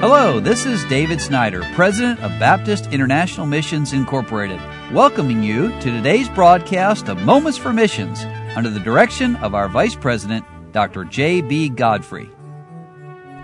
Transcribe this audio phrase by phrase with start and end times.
[0.00, 4.60] Hello, this is David Snyder, President of Baptist International Missions Incorporated,
[4.92, 8.22] welcoming you to today's broadcast of Moments for Missions
[8.54, 11.02] under the direction of our Vice President, Dr.
[11.02, 11.70] J.B.
[11.70, 12.30] Godfrey.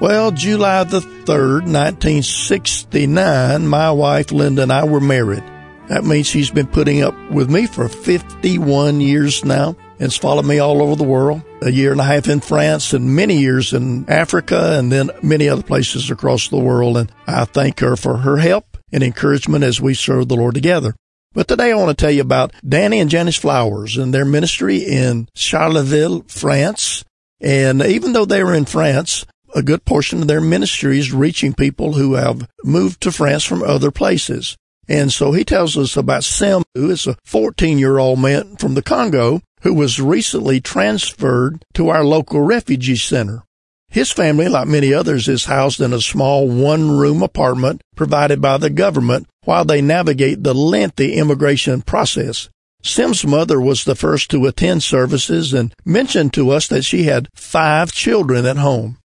[0.00, 5.42] Well, July the 3rd, 1969, my wife Linda and I were married.
[5.88, 10.58] That means she's been putting up with me for 51 years now has followed me
[10.58, 11.42] all over the world.
[11.62, 15.48] A year and a half in France and many years in Africa and then many
[15.48, 16.96] other places across the world.
[16.96, 20.94] And I thank her for her help and encouragement as we serve the Lord together.
[21.32, 24.78] But today I want to tell you about Danny and Janice Flowers and their ministry
[24.78, 27.04] in Charleville, France.
[27.40, 31.52] And even though they were in France, a good portion of their ministry is reaching
[31.52, 34.56] people who have moved to France from other places.
[34.88, 38.74] And so he tells us about Sim, who is a 14 year old man from
[38.74, 43.42] the Congo who was recently transferred to our local refugee center.
[43.88, 48.58] His family, like many others, is housed in a small one room apartment provided by
[48.58, 52.50] the government while they navigate the lengthy immigration process.
[52.82, 57.28] Sim's mother was the first to attend services and mentioned to us that she had
[57.34, 58.98] five children at home.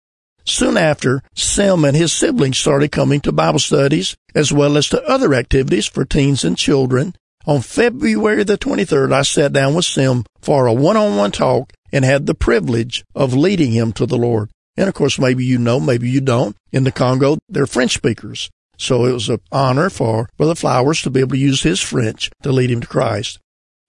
[0.46, 5.02] Soon after, Sim and his siblings started coming to Bible studies as well as to
[5.02, 7.14] other activities for teens and children,
[7.46, 12.26] on February the 23rd, I sat down with Sim for a one-on-one talk and had
[12.26, 14.50] the privilege of leading him to the Lord.
[14.76, 16.56] And of course, maybe you know, maybe you don't.
[16.72, 18.50] In the Congo, they're French speakers.
[18.78, 22.30] So it was an honor for Brother Flowers to be able to use his French
[22.42, 23.38] to lead him to Christ.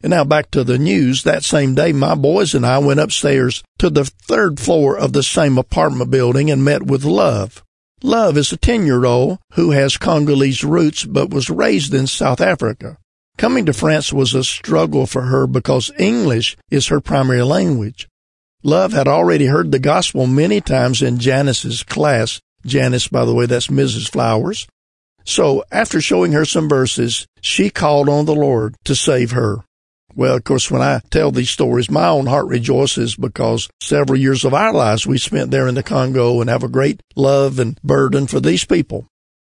[0.03, 1.23] And now back to the news.
[1.23, 5.23] That same day, my boys and I went upstairs to the third floor of the
[5.23, 7.63] same apartment building and met with Love.
[8.03, 12.39] Love is a 10 year old who has Congolese roots but was raised in South
[12.39, 12.97] Africa.
[13.37, 18.07] Coming to France was a struggle for her because English is her primary language.
[18.63, 22.39] Love had already heard the gospel many times in Janice's class.
[22.65, 24.09] Janice, by the way, that's Mrs.
[24.09, 24.67] Flowers.
[25.23, 29.63] So after showing her some verses, she called on the Lord to save her.
[30.15, 34.43] Well, of course, when I tell these stories, my own heart rejoices because several years
[34.45, 37.79] of our lives we spent there in the Congo and have a great love and
[37.83, 39.05] burden for these people.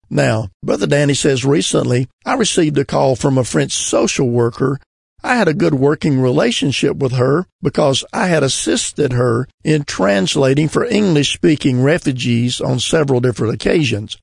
[0.09, 4.79] Now, Brother Danny says recently, I received a call from a French social worker.
[5.23, 10.69] I had a good working relationship with her because I had assisted her in translating
[10.69, 14.17] for English speaking refugees on several different occasions.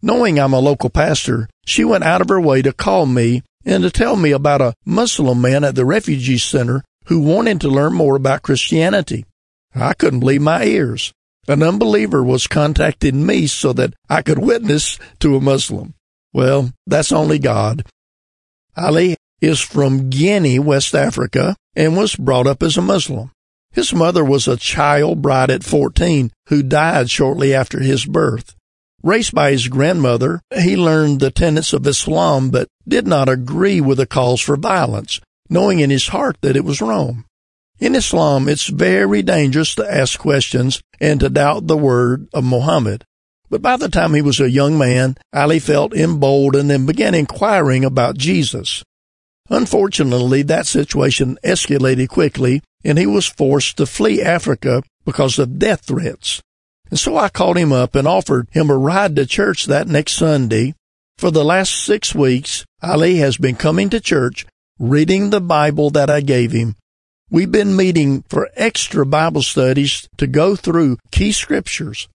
[0.00, 3.82] Knowing I'm a local pastor, she went out of her way to call me and
[3.82, 7.92] to tell me about a Muslim man at the refugee center who wanted to learn
[7.92, 9.26] more about Christianity.
[9.74, 11.12] I couldn't believe my ears.
[11.46, 15.94] An unbeliever was contacting me so that I could witness to a Muslim.
[16.32, 17.84] Well, that's only God.
[18.74, 23.30] Ali is from Guinea, West Africa, and was brought up as a Muslim.
[23.72, 28.54] His mother was a child bride at 14 who died shortly after his birth.
[29.02, 33.98] Raised by his grandmother, he learned the tenets of Islam but did not agree with
[33.98, 37.24] the calls for violence, knowing in his heart that it was wrong.
[37.78, 43.04] In Islam, it's very dangerous to ask questions and to doubt the word of Muhammad.
[43.48, 47.84] But by the time he was a young man, Ali felt emboldened and began inquiring
[47.84, 48.82] about Jesus.
[49.48, 55.86] Unfortunately, that situation escalated quickly and he was forced to flee Africa because of death
[55.86, 56.42] threats.
[56.90, 60.12] And so I called him up and offered him a ride to church that next
[60.12, 60.74] Sunday.
[61.16, 64.46] For the last six weeks, Ali has been coming to church,
[64.78, 66.76] reading the Bible that I gave him,
[67.30, 72.08] We've been meeting for extra Bible studies to go through key scriptures.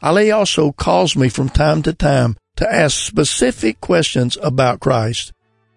[0.00, 5.32] Ali also calls me from time to time to ask specific questions about Christ.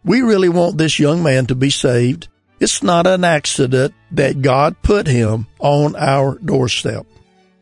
[0.05, 2.29] We really want this young man to be saved.
[2.61, 7.05] It's not an accident that God put him on our doorstep.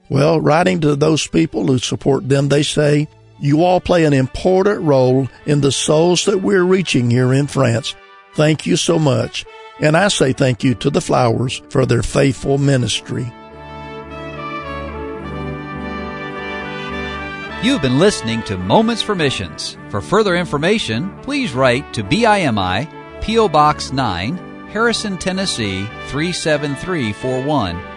[0.10, 3.08] Well, writing to those people who support them, they say,
[3.40, 7.96] you all play an important role in the souls that we're reaching here in France.
[8.34, 9.46] Thank you so much.
[9.80, 13.32] And I say thank you to the flowers for their faithful ministry.
[17.64, 19.78] You've been listening to Moments for Missions.
[19.90, 22.88] For further information, please write to BIMI,
[23.22, 23.50] P.O.
[23.50, 24.38] Box 9,
[24.70, 27.97] Harrison, Tennessee 37341,